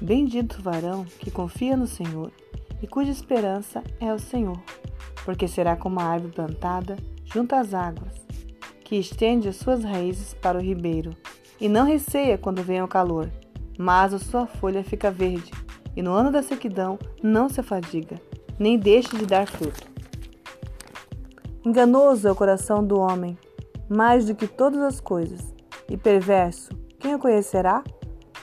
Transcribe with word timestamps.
Bendito 0.00 0.60
varão 0.60 1.04
que 1.18 1.30
confia 1.30 1.76
no 1.76 1.86
Senhor 1.86 2.30
e 2.82 2.86
cuja 2.86 3.10
esperança 3.10 3.82
é 3.98 4.12
o 4.12 4.18
Senhor, 4.18 4.60
porque 5.24 5.48
será 5.48 5.74
como 5.74 5.98
a 5.98 6.04
árvore 6.04 6.34
plantada 6.34 6.96
junto 7.24 7.54
às 7.54 7.72
águas, 7.72 8.12
que 8.84 8.96
estende 8.96 9.48
as 9.48 9.56
suas 9.56 9.82
raízes 9.82 10.34
para 10.34 10.58
o 10.58 10.60
ribeiro, 10.60 11.16
e 11.58 11.68
não 11.68 11.86
receia 11.86 12.36
quando 12.36 12.62
vem 12.62 12.82
o 12.82 12.88
calor, 12.88 13.30
mas 13.78 14.12
a 14.12 14.18
sua 14.18 14.46
folha 14.46 14.84
fica 14.84 15.10
verde, 15.10 15.50
e 15.96 16.02
no 16.02 16.12
ano 16.12 16.30
da 16.30 16.42
sequidão 16.42 16.98
não 17.22 17.48
se 17.48 17.60
afadiga, 17.60 18.20
nem 18.58 18.78
deixa 18.78 19.16
de 19.16 19.24
dar 19.24 19.46
fruto. 19.46 19.88
Enganoso 21.64 22.28
é 22.28 22.30
o 22.30 22.36
coração 22.36 22.86
do 22.86 22.98
homem, 22.98 23.36
mais 23.88 24.26
do 24.26 24.34
que 24.34 24.46
todas 24.46 24.80
as 24.80 25.00
coisas, 25.00 25.40
e 25.88 25.96
perverso, 25.96 26.70
quem 26.98 27.14
o 27.14 27.18
conhecerá? 27.18 27.82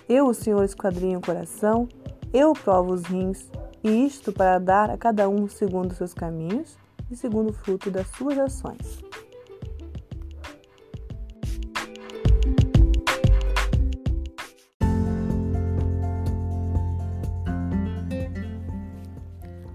Eu, 0.07 0.27
o 0.27 0.33
Senhor, 0.33 0.63
esquadrinho 0.63 1.19
o 1.19 1.21
coração, 1.21 1.87
eu 2.33 2.51
provo 2.53 2.93
os 2.93 3.03
rins, 3.03 3.49
e 3.81 4.05
isto 4.05 4.33
para 4.33 4.59
dar 4.59 4.89
a 4.89 4.97
cada 4.97 5.29
um 5.29 5.47
segundo 5.47 5.93
seus 5.93 6.13
caminhos 6.13 6.77
e 7.09 7.15
segundo 7.15 7.51
o 7.51 7.53
fruto 7.53 7.89
das 7.89 8.07
suas 8.07 8.37
ações. 8.37 9.03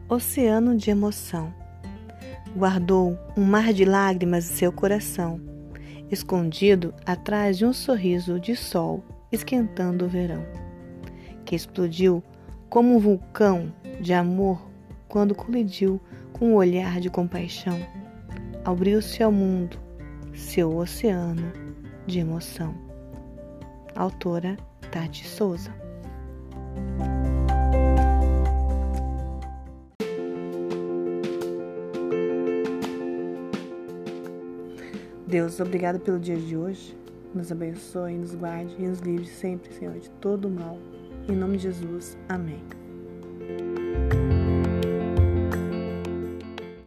Oceano 0.09 0.77
de 0.77 0.91
emoção. 0.91 1.55
Guardou 2.57 3.19
um 3.37 3.45
mar 3.45 3.73
de 3.73 3.85
lágrimas 3.85 4.51
em 4.51 4.55
seu 4.55 4.73
coração, 4.73 5.41
escondido 6.11 6.95
atrás 7.07 7.57
de 7.57 7.65
um 7.65 7.73
sorriso 7.73 8.41
de 8.41 8.57
sol 8.57 9.05
esquentando 9.31 10.05
o 10.05 10.09
verão, 10.09 10.45
que 11.45 11.55
explodiu 11.55 12.23
como 12.69 12.95
um 12.95 12.99
vulcão 12.99 13.73
de 14.01 14.13
amor 14.13 14.61
quando 15.09 15.35
colidiu 15.35 16.01
com 16.33 16.53
um 16.53 16.55
olhar 16.55 17.01
de 17.01 17.11
compaixão. 17.11 17.79
Abriu-se 18.65 19.23
ao 19.23 19.33
mundo 19.33 19.79
seu 20.35 20.77
oceano 20.77 21.53
de 22.07 22.21
emoção. 22.21 22.75
Autora 23.95 24.57
Tati 24.91 25.27
Souza. 25.27 25.73
Deus, 35.27 35.61
obrigado 35.61 36.01
pelo 36.01 36.19
dia 36.19 36.37
de 36.37 36.57
hoje 36.57 36.97
nos 37.39 37.53
abençoe, 37.53 38.19
nos 38.19 38.35
guarde 38.35 38.75
e 38.79 38.87
nos 38.87 38.99
livre 38.99 39.27
sempre, 39.27 39.73
Senhor, 39.73 39.99
de 39.99 40.11
todo 40.11 40.49
o 40.49 40.51
mal. 40.51 40.79
Em 41.29 41.37
nome 41.37 41.57
de 41.57 41.65
Jesus. 41.65 42.19
Amém. 42.29 42.63